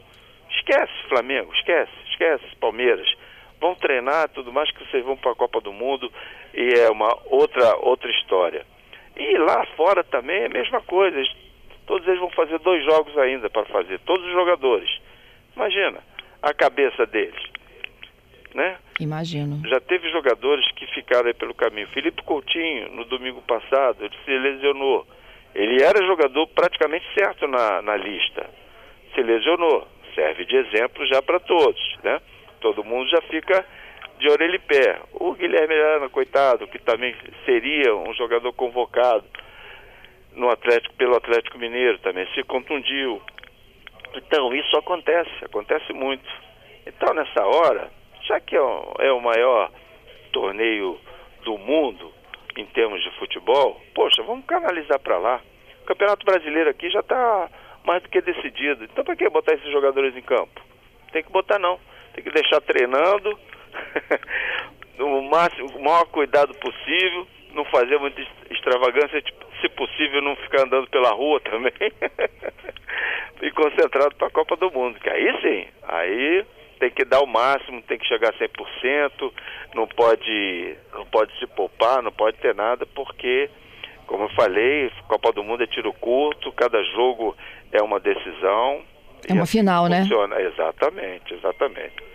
Esquece 0.50 0.92
Flamengo, 1.08 1.52
esquece, 1.54 1.92
esquece 2.10 2.44
Palmeiras 2.56 3.08
vão 3.60 3.74
treinar 3.74 4.28
tudo 4.30 4.52
mais 4.52 4.70
que 4.70 4.84
vocês 4.86 5.04
vão 5.04 5.16
para 5.16 5.32
a 5.32 5.36
Copa 5.36 5.60
do 5.60 5.72
Mundo 5.72 6.10
e 6.54 6.80
é 6.80 6.90
uma 6.90 7.14
outra 7.26 7.76
outra 7.76 8.10
história. 8.10 8.64
E 9.16 9.36
lá 9.36 9.66
fora 9.76 10.02
também 10.02 10.42
é 10.42 10.46
a 10.46 10.50
mesma 10.50 10.80
coisa. 10.80 11.22
Todos 11.86 12.06
eles 12.08 12.20
vão 12.20 12.30
fazer 12.30 12.58
dois 12.60 12.82
jogos 12.84 13.16
ainda 13.18 13.50
para 13.50 13.66
fazer, 13.66 14.00
todos 14.00 14.24
os 14.24 14.32
jogadores. 14.32 14.88
Imagina 15.54 16.00
a 16.42 16.54
cabeça 16.54 17.04
deles, 17.06 17.42
né? 18.54 18.76
Imagino. 18.98 19.60
Já 19.68 19.80
teve 19.80 20.10
jogadores 20.10 20.70
que 20.72 20.86
ficaram 20.88 21.26
aí 21.26 21.34
pelo 21.34 21.54
caminho. 21.54 21.88
Felipe 21.88 22.22
Coutinho, 22.22 22.90
no 22.92 23.04
domingo 23.04 23.40
passado, 23.42 24.04
ele 24.04 24.14
se 24.24 24.30
lesionou. 24.30 25.06
Ele 25.54 25.82
era 25.82 26.06
jogador 26.06 26.46
praticamente 26.48 27.04
certo 27.14 27.46
na, 27.46 27.82
na 27.82 27.96
lista. 27.96 28.48
Se 29.14 29.22
lesionou. 29.22 29.86
Serve 30.14 30.44
de 30.44 30.56
exemplo 30.56 31.06
já 31.06 31.22
para 31.22 31.38
todos, 31.38 31.96
né? 32.02 32.20
todo 32.60 32.84
mundo 32.84 33.08
já 33.10 33.20
fica 33.22 33.64
de 34.18 34.28
orelha 34.28 34.56
e 34.56 34.58
pé. 34.58 35.00
O 35.12 35.32
Guilherme 35.32 35.74
Arana, 35.74 36.08
coitado, 36.08 36.68
que 36.68 36.78
também 36.78 37.14
seria 37.44 37.94
um 37.96 38.14
jogador 38.14 38.52
convocado 38.52 39.24
no 40.32 40.48
Atlético 40.50 40.94
pelo 40.94 41.16
Atlético 41.16 41.58
Mineiro, 41.58 41.98
também 41.98 42.26
se 42.34 42.42
contundiu. 42.44 43.20
Então, 44.14 44.54
isso 44.54 44.76
acontece, 44.76 45.44
acontece 45.44 45.92
muito. 45.92 46.28
Então, 46.86 47.14
nessa 47.14 47.44
hora, 47.44 47.90
já 48.30 48.38
que 48.38 48.54
é 48.54 48.60
o, 48.60 48.94
é 49.00 49.12
o 49.12 49.20
maior 49.20 49.72
torneio 50.32 50.98
do 51.42 51.58
mundo 51.58 52.12
em 52.56 52.64
termos 52.66 53.02
de 53.02 53.10
futebol, 53.18 53.80
poxa, 53.92 54.22
vamos 54.22 54.46
canalizar 54.46 55.00
para 55.00 55.18
lá. 55.18 55.40
O 55.82 55.86
Campeonato 55.86 56.24
Brasileiro 56.24 56.70
aqui 56.70 56.88
já 56.90 57.00
está 57.00 57.48
mais 57.84 58.02
do 58.02 58.08
que 58.08 58.20
decidido. 58.20 58.84
Então, 58.84 59.04
para 59.04 59.16
que 59.16 59.28
botar 59.28 59.54
esses 59.54 59.70
jogadores 59.72 60.16
em 60.16 60.22
campo? 60.22 60.60
Tem 61.12 61.24
que 61.24 61.32
botar 61.32 61.58
não. 61.58 61.80
Tem 62.14 62.22
que 62.22 62.30
deixar 62.30 62.60
treinando, 62.60 63.36
o, 64.98 65.22
máximo, 65.22 65.68
o 65.76 65.82
maior 65.82 66.04
cuidado 66.06 66.54
possível, 66.54 67.26
não 67.52 67.64
fazer 67.64 67.98
muita 67.98 68.20
extravagância, 68.50 69.22
tipo, 69.22 69.44
se 69.60 69.68
possível 69.70 70.22
não 70.22 70.36
ficar 70.36 70.62
andando 70.62 70.88
pela 70.88 71.10
rua 71.10 71.40
também. 71.40 71.72
e 73.42 73.50
concentrado 73.50 74.14
para 74.14 74.28
a 74.28 74.32
Copa 74.32 74.56
do 74.56 74.70
Mundo, 74.70 75.00
que 75.00 75.10
aí 75.10 75.40
sim, 75.40 75.68
aí 75.82 76.46
tem 76.80 76.90
que 76.90 77.04
dar 77.04 77.20
o 77.20 77.26
máximo, 77.26 77.82
tem 77.82 77.98
que 77.98 78.06
chegar 78.06 78.30
a 78.30 78.32
100%, 78.32 79.32
não 79.74 79.86
pode, 79.86 80.76
não 80.94 81.04
pode 81.04 81.38
se 81.38 81.46
poupar, 81.46 82.02
não 82.02 82.10
pode 82.10 82.38
ter 82.38 82.54
nada, 82.54 82.86
porque, 82.86 83.50
como 84.06 84.24
eu 84.24 84.30
falei, 84.30 84.90
Copa 85.06 85.30
do 85.32 85.44
Mundo 85.44 85.62
é 85.62 85.66
tiro 85.66 85.92
curto, 85.92 86.50
cada 86.52 86.82
jogo 86.84 87.36
é 87.70 87.82
uma 87.82 88.00
decisão. 88.00 88.82
É 89.28 89.34
uma 89.34 89.46
final, 89.46 89.86
né? 89.86 90.00
funciona. 90.00 90.36
né? 90.36 90.46
Exatamente, 90.46 91.34
exatamente. 91.34 92.10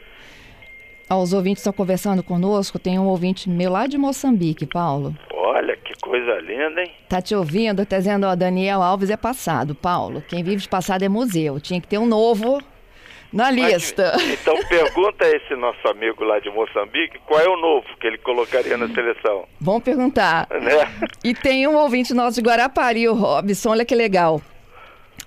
Os 1.07 1.33
ouvintes 1.33 1.61
estão 1.61 1.71
conversando 1.71 2.23
conosco. 2.23 2.79
Tem 2.79 2.97
um 2.97 3.05
ouvinte 3.05 3.47
meu 3.47 3.71
lá 3.71 3.85
de 3.85 3.95
Moçambique, 3.95 4.65
Paulo. 4.65 5.15
Olha, 5.31 5.77
que 5.77 5.93
coisa 6.01 6.39
linda, 6.39 6.81
hein? 6.81 6.91
Tá 7.07 7.21
te 7.21 7.35
ouvindo, 7.35 7.85
tá 7.85 7.99
dizendo, 7.99 8.25
ó, 8.25 8.35
Daniel 8.35 8.81
Alves 8.81 9.11
é 9.11 9.15
passado, 9.15 9.75
Paulo. 9.75 10.23
Quem 10.27 10.43
vive 10.43 10.63
de 10.63 10.67
passado 10.67 11.03
é 11.03 11.07
museu. 11.07 11.59
Tinha 11.59 11.79
que 11.79 11.87
ter 11.87 11.99
um 11.99 12.07
novo 12.07 12.59
na 13.31 13.51
lista. 13.51 14.13
Mas, 14.15 14.33
então 14.33 14.57
pergunta 14.67 15.25
a 15.25 15.29
esse 15.29 15.55
nosso 15.55 15.87
amigo 15.87 16.23
lá 16.23 16.39
de 16.39 16.49
Moçambique 16.49 17.19
qual 17.25 17.39
é 17.39 17.47
o 17.47 17.57
novo 17.57 17.87
que 17.99 18.07
ele 18.07 18.17
colocaria 18.17 18.77
na 18.77 18.87
seleção. 18.87 19.45
Vamos 19.59 19.83
perguntar. 19.83 20.47
Né? 20.49 21.11
E 21.23 21.33
tem 21.33 21.67
um 21.67 21.75
ouvinte 21.75 22.13
nosso 22.13 22.41
de 22.41 22.47
Guarapari, 22.47 23.07
o 23.07 23.13
Robson, 23.13 23.69
olha 23.69 23.85
que 23.85 23.95
legal. 23.95 24.41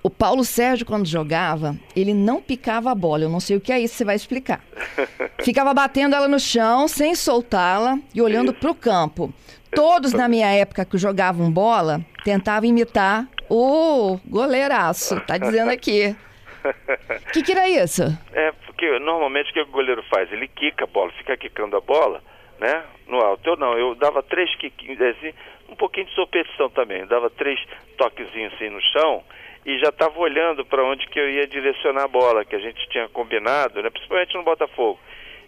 O 0.01 0.09
Paulo 0.09 0.45
Sérgio, 0.45 0.85
quando 0.85 1.05
jogava, 1.05 1.75
ele 1.93 2.13
não 2.13 2.41
picava 2.41 2.89
a 2.91 2.95
bola. 2.95 3.23
Eu 3.23 3.29
não 3.29 3.39
sei 3.39 3.57
o 3.57 3.61
que 3.61 3.71
é 3.71 3.79
isso, 3.79 3.95
você 3.95 4.05
vai 4.05 4.15
explicar. 4.15 4.61
Ficava 5.43 5.73
batendo 5.73 6.15
ela 6.15 6.27
no 6.27 6.39
chão, 6.39 6.87
sem 6.87 7.13
soltá-la 7.15 7.99
e 8.13 8.21
olhando 8.21 8.53
para 8.53 8.71
o 8.71 8.75
campo. 8.75 9.33
Todos 9.71 10.13
na 10.13 10.27
minha 10.27 10.47
época 10.47 10.85
que 10.85 10.97
jogavam 10.97 11.51
bola 11.51 12.01
tentavam 12.23 12.69
imitar 12.69 13.27
o 13.49 14.17
goleiraço, 14.25 15.19
tá 15.21 15.37
dizendo 15.37 15.71
aqui. 15.71 16.15
O 16.63 17.31
que, 17.33 17.43
que 17.43 17.51
era 17.51 17.67
isso? 17.69 18.03
É, 18.33 18.51
porque 18.65 18.99
normalmente 18.99 19.51
o 19.51 19.53
que 19.53 19.61
o 19.61 19.65
goleiro 19.67 20.03
faz? 20.03 20.31
Ele 20.31 20.47
quica 20.47 20.85
a 20.85 20.87
bola, 20.87 21.11
fica 21.13 21.37
quicando 21.37 21.77
a 21.77 21.81
bola, 21.81 22.21
né? 22.59 22.83
No 23.07 23.19
alto. 23.19 23.49
Eu 23.49 23.55
não, 23.55 23.77
eu 23.77 23.95
dava 23.95 24.21
três 24.23 24.53
quiquinhos, 24.55 25.01
assim, 25.01 25.33
um 25.69 25.75
pouquinho 25.75 26.07
de 26.07 26.15
sopetição 26.15 26.69
também. 26.69 27.05
dava 27.05 27.29
três 27.29 27.59
toquezinhos 27.97 28.53
assim 28.53 28.69
no 28.69 28.81
chão 28.81 29.23
e 29.65 29.77
já 29.79 29.89
estava 29.89 30.17
olhando 30.19 30.65
para 30.65 30.83
onde 30.83 31.07
que 31.07 31.19
eu 31.19 31.29
ia 31.29 31.45
direcionar 31.45 32.03
a 32.05 32.07
bola, 32.07 32.45
que 32.45 32.55
a 32.55 32.59
gente 32.59 32.87
tinha 32.89 33.07
combinado, 33.09 33.81
né? 33.81 33.89
principalmente 33.89 34.35
no 34.35 34.43
Botafogo. 34.43 34.99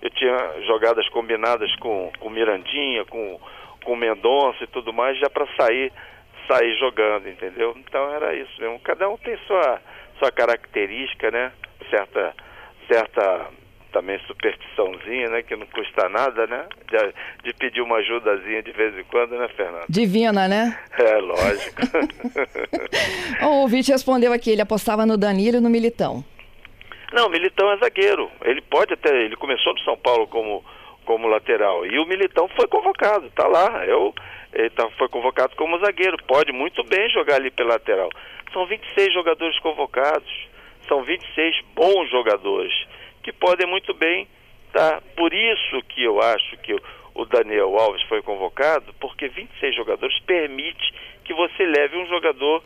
Eu 0.01 0.09
tinha 0.09 0.61
jogadas 0.65 1.07
combinadas 1.09 1.73
com, 1.77 2.11
com 2.19 2.29
Mirandinha, 2.29 3.05
com, 3.05 3.39
com 3.83 3.95
Mendonça 3.95 4.63
e 4.63 4.67
tudo 4.67 4.91
mais, 4.91 5.17
já 5.17 5.29
para 5.29 5.47
sair 5.55 5.91
sair 6.47 6.75
jogando, 6.77 7.29
entendeu? 7.29 7.75
Então 7.77 8.13
era 8.13 8.35
isso 8.35 8.51
mesmo. 8.59 8.79
Cada 8.79 9.07
um 9.07 9.17
tem 9.17 9.37
sua, 9.47 9.79
sua 10.21 10.31
característica, 10.31 11.31
né? 11.31 11.51
Certa, 11.89 12.35
certa 12.87 13.47
também 13.91 14.19
superstiçãozinha, 14.27 15.29
né? 15.29 15.41
Que 15.41 15.55
não 15.55 15.65
custa 15.65 16.07
nada, 16.07 16.45
né? 16.45 16.65
De, 16.87 17.49
de, 17.49 17.53
pedir 17.55 17.81
uma 17.81 17.97
ajudazinha 17.97 18.61
de 18.61 18.71
vez 18.71 18.95
em 18.97 19.03
quando, 19.05 19.37
né, 19.37 19.47
Fernando? 19.49 19.85
Divina, 19.89 20.47
né? 20.47 20.77
É, 20.97 21.17
lógico. 21.17 21.81
o 23.41 23.61
ouvinte 23.61 23.91
respondeu 23.91 24.31
aqui, 24.31 24.51
ele 24.51 24.61
apostava 24.61 25.05
no 25.05 25.17
Danilo 25.17 25.57
e 25.57 25.61
no 25.61 25.69
Militão. 25.69 26.23
Não, 27.11 27.27
o 27.27 27.31
Militão 27.31 27.71
é 27.71 27.77
zagueiro. 27.77 28.29
Ele 28.45 28.61
pode 28.61 28.93
até. 28.93 29.09
Ele 29.23 29.35
começou 29.35 29.73
no 29.73 29.79
São 29.79 29.97
Paulo 29.97 30.27
como, 30.27 30.63
como 31.03 31.27
lateral. 31.27 31.85
E 31.85 31.99
o 31.99 32.05
Militão 32.05 32.47
foi 32.55 32.67
convocado, 32.67 33.29
tá 33.31 33.47
lá. 33.47 33.85
Eu, 33.85 34.13
ele 34.53 34.69
tá, 34.69 34.87
foi 34.97 35.09
convocado 35.09 35.55
como 35.57 35.79
zagueiro. 35.79 36.15
Pode 36.25 36.53
muito 36.53 36.83
bem 36.85 37.09
jogar 37.09 37.35
ali 37.35 37.51
pela 37.51 37.73
lateral. 37.73 38.09
São 38.53 38.65
26 38.65 39.13
jogadores 39.13 39.57
convocados. 39.59 40.31
São 40.87 41.03
26 41.03 41.61
bons 41.75 42.09
jogadores 42.09 42.73
que 43.23 43.31
podem 43.31 43.67
muito 43.67 43.93
bem 43.93 44.27
estar. 44.67 45.01
Por 45.15 45.33
isso 45.33 45.81
que 45.89 46.03
eu 46.03 46.21
acho 46.21 46.57
que 46.57 46.75
o 47.13 47.25
Daniel 47.25 47.77
Alves 47.77 48.01
foi 48.03 48.21
convocado, 48.21 48.93
porque 48.99 49.27
26 49.27 49.75
jogadores 49.75 50.17
permite 50.21 50.93
que 51.23 51.33
você 51.33 51.65
leve 51.65 51.97
um 51.97 52.07
jogador 52.07 52.63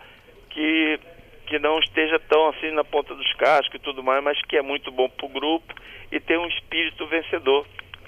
que, 0.50 1.00
que 1.48 1.60
não 1.60 1.80
esteja 1.80 2.20
tão 2.20 2.48
assim 2.50 2.72
na 2.72 2.84
ponta 2.84 3.14
dos 3.14 3.34
cascos 3.34 3.76
e 3.76 3.80
tudo 3.80 4.04
mais, 4.04 4.24
mas 4.24 4.42
que 4.44 4.58
é 4.58 4.62
muito 4.62 4.92
bom 4.92 5.10
para 5.10 5.26
o 5.26 5.30
grupo 5.30 5.74
e 6.12 6.20
tem 6.20 6.38
um 6.38 6.48
espírito 6.48 7.06
vencedor. 7.08 7.66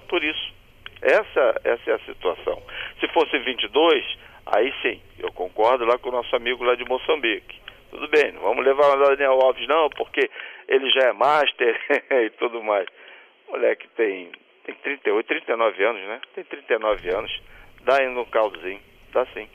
Por 0.07 0.23
isso, 0.23 0.53
essa, 1.01 1.61
essa 1.63 1.91
é 1.91 1.93
a 1.93 1.99
situação. 1.99 2.61
Se 2.99 3.07
fosse 3.09 3.37
22, 3.39 4.05
aí 4.45 4.73
sim, 4.81 5.01
eu 5.19 5.31
concordo 5.31 5.85
lá 5.85 5.97
com 5.97 6.09
o 6.09 6.13
nosso 6.13 6.35
amigo 6.35 6.63
lá 6.63 6.75
de 6.75 6.85
Moçambique. 6.85 7.66
Tudo 7.89 8.07
bem, 8.09 8.31
não 8.33 8.41
vamos 8.41 8.65
levar 8.65 8.97
o 8.97 9.07
Daniel 9.09 9.39
Alves 9.41 9.67
não, 9.67 9.89
porque 9.91 10.29
ele 10.67 10.89
já 10.91 11.09
é 11.09 11.13
master 11.13 11.79
e 12.25 12.29
tudo 12.31 12.61
mais. 12.63 12.87
Moleque 13.49 13.87
tem, 13.95 14.31
tem 14.65 14.75
38, 14.75 15.25
39 15.25 15.83
anos, 15.83 16.01
né? 16.03 16.19
Tem 16.35 16.43
39 16.43 17.09
anos. 17.09 17.41
Dá 17.83 17.97
ainda 17.97 18.19
um 18.19 18.25
caldozinho, 18.25 18.79
dá 19.13 19.25
sim. 19.33 19.47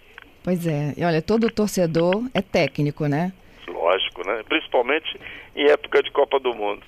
Pois 0.43 0.67
é, 0.67 0.95
e 0.97 1.05
olha, 1.05 1.23
todo 1.23 1.53
torcedor 1.53 2.23
é 2.35 2.41
técnico, 2.41 3.07
né? 3.07 3.33
Lógico, 3.69 4.27
né? 4.27 4.43
Principalmente 4.49 5.21
em 5.55 5.71
época 5.71 6.03
de 6.03 6.11
Copa 6.11 6.41
do 6.41 6.55
Mundo. 6.55 6.83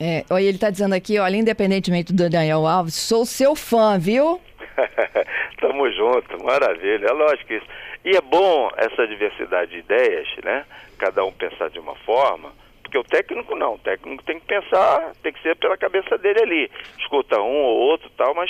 É, 0.00 0.24
olha, 0.30 0.44
ele 0.44 0.56
está 0.56 0.70
dizendo 0.70 0.94
aqui, 0.94 1.18
olha, 1.18 1.36
independentemente 1.36 2.12
do 2.12 2.28
Daniel 2.28 2.66
Alves, 2.66 2.94
sou 2.94 3.24
seu 3.24 3.56
fã, 3.56 3.98
viu? 3.98 4.40
Tamo 5.60 5.90
junto, 5.90 6.44
maravilha, 6.44 7.06
é 7.06 7.12
lógico 7.12 7.52
isso. 7.54 7.66
E 8.06 8.16
é 8.16 8.20
bom 8.20 8.70
essa 8.76 9.04
diversidade 9.04 9.72
de 9.72 9.78
ideias, 9.78 10.28
né? 10.44 10.64
Cada 10.96 11.24
um 11.24 11.32
pensar 11.32 11.68
de 11.70 11.80
uma 11.80 11.96
forma, 11.96 12.52
porque 12.80 12.96
o 12.96 13.02
técnico 13.02 13.56
não, 13.56 13.74
o 13.74 13.78
técnico 13.78 14.22
tem 14.22 14.38
que 14.38 14.46
pensar, 14.46 15.10
tem 15.24 15.32
que 15.32 15.42
ser 15.42 15.56
pela 15.56 15.76
cabeça 15.76 16.16
dele 16.16 16.40
ali. 16.40 16.70
Escuta 17.00 17.40
um 17.40 17.62
ou 17.64 17.78
outro 17.78 18.08
tal, 18.16 18.32
mas 18.32 18.48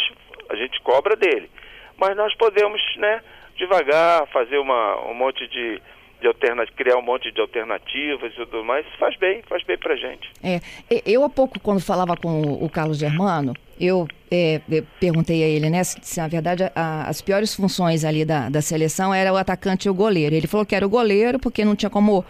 a 0.51 0.57
gente 0.57 0.79
cobra 0.83 1.17
dele. 1.17 1.51
Mas 1.97 2.15
nós 2.15 2.35
podemos, 2.35 2.83
né, 2.97 3.23
devagar, 3.57 4.27
fazer 4.27 4.59
uma, 4.59 5.01
um 5.09 5.15
monte 5.15 5.49
de, 5.49 5.81
de 6.21 6.27
alternativas, 6.27 6.77
criar 6.77 6.99
um 6.99 7.03
monte 7.03 7.33
de 7.33 7.41
alternativas 7.41 8.35
e 8.35 8.37
tudo 8.37 8.63
mais, 8.63 8.85
faz 8.99 9.17
bem, 9.17 9.41
faz 9.49 9.63
bem 9.63 9.79
pra 9.79 9.97
gente. 9.97 10.31
É, 10.45 10.61
eu 11.07 11.25
há 11.25 11.31
pouco, 11.31 11.59
quando 11.59 11.81
falava 11.81 12.15
com 12.15 12.43
o 12.63 12.69
Carlos 12.69 12.99
Germano, 12.99 13.55
eu, 13.79 14.07
é, 14.31 14.61
perguntei 14.99 15.43
a 15.43 15.47
ele, 15.47 15.71
né, 15.71 15.85
se, 15.85 15.97
se 16.03 16.21
na 16.21 16.29
verdade 16.29 16.71
a, 16.75 17.09
as 17.09 17.21
piores 17.21 17.55
funções 17.55 18.05
ali 18.05 18.25
da, 18.25 18.49
da 18.49 18.61
seleção 18.61 19.13
era 19.13 19.33
o 19.33 19.37
atacante 19.37 19.87
e 19.87 19.91
o 19.91 19.95
goleiro. 19.95 20.35
Ele 20.35 20.47
falou 20.47 20.65
que 20.65 20.75
era 20.75 20.85
o 20.85 20.89
goleiro 20.89 21.39
porque 21.39 21.65
não 21.65 21.77
tinha 21.77 21.91
como 21.91 22.25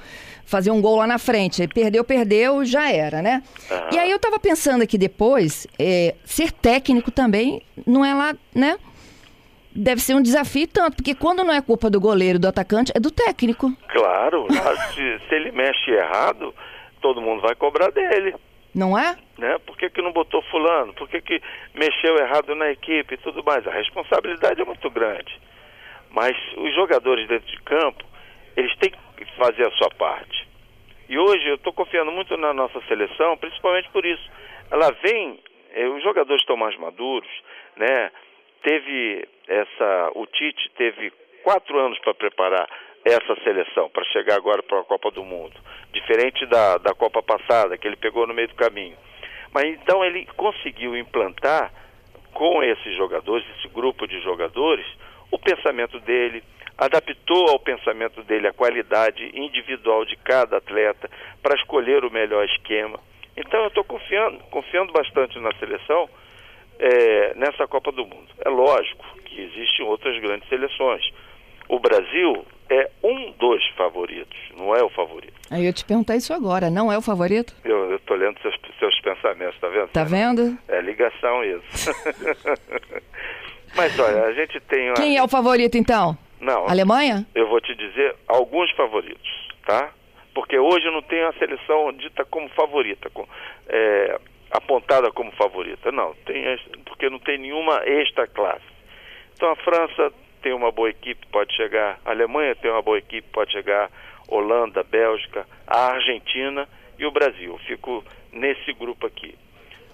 fazer 0.45 0.71
um 0.71 0.81
gol 0.81 0.97
lá 0.97 1.07
na 1.07 1.19
frente. 1.19 1.63
Ele 1.63 1.73
perdeu, 1.73 2.05
perdeu, 2.05 2.65
já 2.65 2.91
era, 2.91 3.23
né? 3.23 3.43
Uhum. 3.71 3.89
E 3.93 3.99
aí 3.99 4.11
eu 4.11 4.19
tava 4.19 4.39
pensando 4.39 4.83
aqui 4.83 4.97
depois, 4.97 5.67
é, 5.79 6.15
ser 6.25 6.53
técnico 6.53 7.11
também 7.11 7.63
não 7.87 8.05
é 8.05 8.15
lá, 8.15 8.35
né? 8.55 8.79
Deve 9.75 10.01
ser 10.01 10.15
um 10.15 10.23
desafio 10.23 10.67
tanto, 10.67 10.97
porque 10.97 11.15
quando 11.15 11.45
não 11.45 11.53
é 11.53 11.61
culpa 11.61 11.91
do 11.91 12.01
goleiro, 12.01 12.39
do 12.39 12.49
atacante, 12.49 12.91
é 12.95 13.01
do 13.01 13.11
técnico. 13.11 13.71
Claro, 13.89 14.47
se, 14.95 15.29
se 15.29 15.35
ele 15.35 15.53
mexe 15.53 15.91
errado, 15.91 16.55
todo 17.03 17.21
mundo 17.21 17.43
vai 17.43 17.55
cobrar 17.55 17.91
dele. 17.91 18.35
Não 18.77 18.99
é? 18.99 19.17
Né? 19.39 19.59
Por 19.61 19.75
que, 19.79 19.89
que 19.89 20.03
não 20.03 20.13
botou 20.13 20.43
fulano? 20.43 20.93
Por 20.93 21.09
que, 21.09 21.23
que 21.23 21.41
mexeu 21.75 22.19
errado 22.19 22.55
na 22.55 22.71
equipe 22.71 23.15
e 23.15 23.17
tudo 23.17 23.43
mais? 23.43 23.67
A 23.67 23.71
responsabilidade 23.71 24.61
é 24.61 24.65
muito 24.67 24.91
grande. 24.91 25.35
Mas 26.11 26.37
os 26.59 26.75
jogadores 26.75 27.27
dentro 27.27 27.51
de 27.51 27.61
campo, 27.63 28.05
eles 28.55 28.77
têm 28.77 28.91
que 28.91 29.25
fazer 29.37 29.67
a 29.67 29.71
sua 29.73 29.89
parte. 29.93 30.47
E 31.09 31.19
hoje 31.19 31.49
eu 31.49 31.55
estou 31.55 31.73
confiando 31.73 32.13
muito 32.13 32.37
na 32.37 32.53
nossa 32.53 32.79
seleção, 32.83 33.39
principalmente 33.39 33.89
por 33.89 34.05
isso. 34.05 34.31
Ela 34.71 34.91
vem, 35.03 35.41
eh, 35.73 35.89
os 35.89 36.03
jogadores 36.03 36.43
estão 36.43 36.57
mais 36.57 36.77
maduros, 36.77 37.31
né? 37.77 38.11
teve 38.63 39.27
essa. 39.49 40.11
O 40.15 40.27
Tite 40.27 40.71
teve 40.77 41.13
quatro 41.45 41.79
anos 41.79 41.99
para 42.01 42.13
preparar 42.13 42.69
essa 43.07 43.41
seleção, 43.45 43.89
para 43.89 44.05
chegar 44.07 44.35
agora 44.35 44.65
para 44.65 44.81
a 44.81 44.85
Copa 44.85 45.13
do 45.13 45.23
Mundo. 45.23 45.55
Diferente 45.93 46.45
da, 46.47 46.77
da 46.79 46.93
Copa 46.93 47.23
passada, 47.23 47.79
que 47.79 47.87
ele 47.87 47.95
pegou 47.95 48.27
no 48.27 48.35
meio 48.35 48.49
do 48.49 48.57
caminho. 48.57 48.97
Mas 49.55 49.67
então 49.67 50.05
ele 50.05 50.27
conseguiu 50.37 50.97
implantar 50.97 51.73
com 52.35 52.65
esses 52.65 52.97
jogadores, 52.97 53.47
esse 53.59 53.69
grupo 53.69 54.09
de 54.09 54.21
jogadores, 54.23 54.85
o 55.31 55.39
pensamento 55.39 56.01
dele, 56.01 56.43
adaptou 56.77 57.49
ao 57.49 57.61
pensamento 57.61 58.25
dele 58.25 58.49
a 58.49 58.53
qualidade 58.53 59.31
individual 59.33 60.05
de 60.05 60.17
cada 60.17 60.57
atleta 60.57 61.09
para 61.41 61.55
escolher 61.55 62.05
o 62.05 62.11
melhor 62.11 62.45
esquema. 62.45 62.99
Então 63.37 63.61
eu 63.61 63.69
estou 63.69 63.85
confiando, 63.85 64.39
confiando 64.51 64.93
bastante 64.93 65.39
na 65.39 65.55
seleção 65.59 66.11
é, 66.79 67.35
nessa 67.35 67.69
Copa 67.69 67.93
do 67.93 68.05
Mundo. 68.05 68.29
É 68.45 68.49
lógico 68.49 69.05
que 69.25 69.41
existem 69.41 69.87
outras 69.87 70.21
grandes 70.21 70.49
seleções. 70.49 71.09
O 71.69 71.79
Brasil 71.79 72.45
é 72.69 72.91
um 73.03 73.33
dos 73.33 73.67
favoritos, 73.77 74.39
não 74.57 74.75
é 74.75 74.83
o 74.83 74.89
favorito. 74.91 75.35
Aí 75.51 75.65
eu 75.65 75.73
te 75.73 75.85
perguntar 75.85 76.17
isso 76.17 76.33
agora, 76.33 76.69
não 76.71 76.91
é 76.93 76.99
o 76.99 77.03
favorito? 77.03 77.55
Eu 77.65 77.97
estou 77.97 78.17
lendo 78.17 78.41
seus, 78.41 78.55
seus 78.79 79.01
pensamentos, 79.01 79.59
tá 79.61 79.69
vendo? 79.69 79.89
Tá 79.89 80.05
vendo? 80.05 80.59
É 80.69 80.81
ligação 80.81 81.45
isso. 81.45 81.91
Mas 83.77 83.99
olha, 83.99 84.25
a 84.25 84.33
gente 84.33 84.59
tem. 84.61 84.89
Uma... 84.89 84.95
Quem 84.95 85.17
é 85.17 85.23
o 85.23 85.29
favorito 85.29 85.77
então? 85.77 86.17
Não. 86.41 86.67
Alemanha? 86.69 87.27
Eu 87.35 87.49
vou 87.49 87.61
te 87.61 87.75
dizer 87.75 88.17
alguns 88.27 88.71
favoritos, 88.73 89.49
tá? 89.67 89.91
Porque 90.35 90.59
hoje 90.59 90.85
não 90.91 91.03
tem 91.03 91.23
a 91.23 91.33
seleção 91.35 91.93
dita 91.93 92.25
como 92.25 92.49
favorita, 92.51 93.09
com, 93.11 93.27
é, 93.69 94.21
apontada 94.51 95.11
como 95.13 95.31
favorita. 95.33 95.91
Não, 95.93 96.15
tem, 96.27 96.45
porque 96.85 97.09
não 97.09 97.19
tem 97.19 97.39
nenhuma 97.39 97.83
extra 97.85 98.27
classe. 98.27 98.65
Então 99.35 99.51
a 99.51 99.57
França 99.57 100.13
tem 100.47 100.53
uma 100.53 100.71
boa 100.71 100.89
equipe, 100.89 101.27
pode 101.33 101.53
chegar. 101.57 101.99
A 102.05 102.13
Alemanha 102.13 102.55
tem 102.55 102.71
uma 102.71 102.81
boa 102.81 102.99
equipe, 102.99 103.27
pode 103.33 103.51
chegar. 103.51 103.91
Holanda, 104.29 104.85
Bélgica, 104.85 105.45
a 105.67 105.95
Argentina 105.95 106.69
e 106.97 107.05
o 107.05 107.11
Brasil. 107.11 107.59
Fico 107.67 108.05
nesse 108.33 108.73
grupo 108.73 109.09
aqui. 109.09 109.35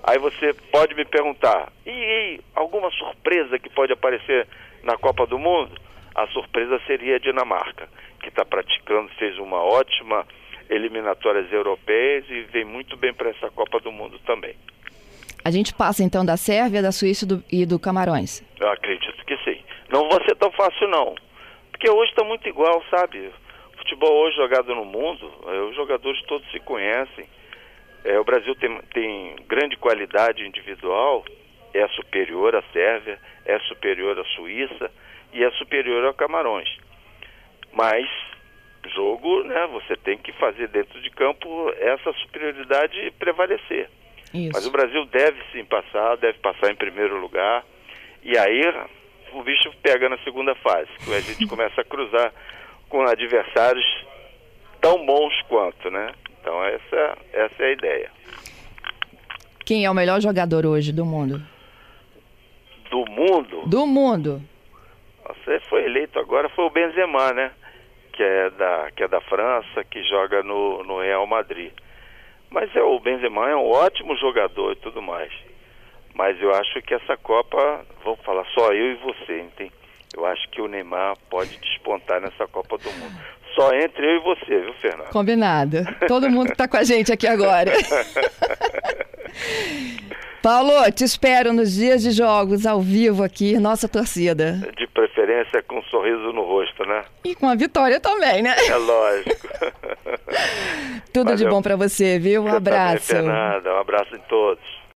Aí 0.02 0.18
você 0.18 0.52
pode 0.70 0.94
me 0.94 1.06
perguntar, 1.06 1.72
e, 1.86 1.90
e 1.90 2.40
alguma 2.54 2.90
surpresa 2.90 3.58
que 3.58 3.70
pode 3.70 3.94
aparecer 3.94 4.46
na 4.82 4.98
Copa 4.98 5.26
do 5.26 5.38
Mundo? 5.38 5.72
A 6.14 6.26
surpresa 6.26 6.78
seria 6.86 7.16
a 7.16 7.18
Dinamarca, 7.18 7.88
que 8.20 8.28
está 8.28 8.44
praticando, 8.44 9.08
fez 9.18 9.38
uma 9.38 9.62
ótima 9.62 10.26
eliminatórias 10.68 11.50
europeias 11.50 12.26
e 12.28 12.42
vem 12.42 12.66
muito 12.66 12.94
bem 12.94 13.14
para 13.14 13.30
essa 13.30 13.50
Copa 13.50 13.80
do 13.80 13.90
Mundo 13.90 14.18
também. 14.26 14.54
A 15.42 15.50
gente 15.50 15.72
passa 15.72 16.04
então 16.04 16.26
da 16.26 16.36
Sérvia, 16.36 16.82
da 16.82 16.92
Suíça 16.92 17.24
do, 17.24 17.42
e 17.50 17.64
do 17.64 17.78
Camarões? 17.78 18.44
Eu 18.60 18.70
acredito. 18.70 19.11
Não 19.92 20.08
vai 20.08 20.24
ser 20.24 20.34
tão 20.36 20.50
fácil 20.52 20.88
não, 20.88 21.14
porque 21.70 21.90
hoje 21.90 22.10
está 22.10 22.24
muito 22.24 22.48
igual, 22.48 22.82
sabe? 22.88 23.30
Futebol 23.76 24.10
hoje 24.22 24.36
jogado 24.36 24.74
no 24.74 24.86
mundo, 24.86 25.30
é, 25.46 25.60
os 25.60 25.76
jogadores 25.76 26.22
todos 26.22 26.50
se 26.50 26.58
conhecem. 26.60 27.26
É, 28.02 28.18
o 28.18 28.24
Brasil 28.24 28.54
tem, 28.54 28.80
tem 28.94 29.36
grande 29.46 29.76
qualidade 29.76 30.46
individual, 30.46 31.22
é 31.74 31.86
superior 31.88 32.56
à 32.56 32.62
Sérvia, 32.72 33.18
é 33.44 33.58
superior 33.60 34.18
à 34.18 34.24
Suíça 34.34 34.90
e 35.30 35.44
é 35.44 35.50
superior 35.52 36.06
ao 36.06 36.14
Camarões. 36.14 36.74
Mas 37.70 38.08
jogo, 38.94 39.44
né, 39.44 39.66
você 39.72 39.94
tem 39.94 40.16
que 40.16 40.32
fazer 40.32 40.68
dentro 40.68 41.02
de 41.02 41.10
campo 41.10 41.70
essa 41.78 42.12
superioridade 42.14 43.12
prevalecer. 43.18 43.90
Isso. 44.32 44.52
Mas 44.54 44.66
o 44.66 44.70
Brasil 44.70 45.04
deve 45.04 45.38
sim 45.52 45.66
passar, 45.66 46.16
deve 46.16 46.38
passar 46.38 46.70
em 46.70 46.76
primeiro 46.76 47.20
lugar. 47.20 47.62
E 48.22 48.38
aí 48.38 48.62
o 49.34 49.42
bicho 49.42 49.70
pega 49.82 50.08
na 50.08 50.18
segunda 50.18 50.54
fase, 50.56 50.88
que 51.04 51.14
a 51.14 51.20
gente 51.20 51.46
começa 51.46 51.80
a 51.80 51.84
cruzar 51.84 52.32
com 52.88 53.02
adversários 53.02 53.84
tão 54.80 55.04
bons 55.06 55.34
quanto, 55.48 55.90
né? 55.90 56.12
Então 56.40 56.64
essa, 56.64 57.18
essa 57.32 57.62
é 57.62 57.66
a 57.66 57.72
ideia. 57.72 58.10
Quem 59.64 59.84
é 59.84 59.90
o 59.90 59.94
melhor 59.94 60.20
jogador 60.20 60.66
hoje 60.66 60.92
do 60.92 61.04
mundo? 61.04 61.40
Do 62.90 63.04
mundo? 63.10 63.62
Do 63.66 63.86
mundo. 63.86 64.42
Você 65.26 65.60
foi 65.68 65.84
eleito 65.84 66.18
agora, 66.18 66.48
foi 66.50 66.64
o 66.64 66.70
Benzema, 66.70 67.32
né? 67.32 67.52
Que 68.12 68.22
é 68.22 68.50
da, 68.50 68.90
que 68.94 69.02
é 69.04 69.08
da 69.08 69.20
França, 69.22 69.84
que 69.84 70.02
joga 70.04 70.42
no, 70.42 70.82
no 70.84 71.00
Real 71.00 71.26
Madrid. 71.26 71.72
Mas 72.50 72.74
é, 72.76 72.82
o 72.82 73.00
Benzema 73.00 73.48
é 73.48 73.56
um 73.56 73.70
ótimo 73.70 74.14
jogador 74.16 74.72
e 74.72 74.76
tudo 74.76 75.00
mais. 75.00 75.32
Mas 76.14 76.40
eu 76.40 76.54
acho 76.54 76.80
que 76.82 76.94
essa 76.94 77.16
Copa, 77.16 77.84
vamos 78.04 78.20
falar 78.20 78.44
só 78.54 78.72
eu 78.72 78.92
e 78.92 78.94
você, 78.96 79.40
entende? 79.40 79.72
Eu 80.14 80.26
acho 80.26 80.48
que 80.50 80.60
o 80.60 80.68
Neymar 80.68 81.16
pode 81.30 81.56
despontar 81.58 82.20
nessa 82.20 82.46
Copa 82.46 82.76
do 82.76 82.92
Mundo. 82.92 83.16
Só 83.54 83.72
entre 83.74 84.04
eu 84.04 84.16
e 84.16 84.20
você, 84.20 84.60
viu, 84.60 84.74
Fernando? 84.74 85.08
Combinado. 85.10 85.78
Todo 86.06 86.30
mundo 86.30 86.46
que 86.46 86.52
está 86.52 86.68
com 86.68 86.76
a 86.76 86.84
gente 86.84 87.12
aqui 87.12 87.26
agora. 87.26 87.72
Paulo, 90.42 90.90
te 90.90 91.04
espero 91.04 91.52
nos 91.52 91.72
dias 91.72 92.02
de 92.02 92.10
jogos 92.10 92.66
ao 92.66 92.80
vivo 92.80 93.22
aqui, 93.22 93.58
nossa 93.60 93.88
torcida. 93.88 94.54
De 94.76 94.88
preferência 94.88 95.62
com 95.62 95.78
um 95.78 95.82
sorriso 95.84 96.32
no 96.32 96.42
rosto, 96.42 96.84
né? 96.84 97.04
E 97.24 97.34
com 97.34 97.46
a 97.46 97.54
vitória 97.54 98.00
também, 98.00 98.42
né? 98.42 98.54
É 98.66 98.74
lógico. 98.74 99.48
Tudo 101.14 101.30
Valeu. 101.30 101.36
de 101.36 101.48
bom 101.48 101.62
para 101.62 101.76
você, 101.76 102.18
viu? 102.18 102.42
Um 102.42 102.52
abraço. 102.52 103.08
Também, 103.08 103.30
Fernanda. 103.30 103.72
Um 103.72 103.78
abraço 103.78 104.16
em 104.16 104.20
todos. 104.28 104.81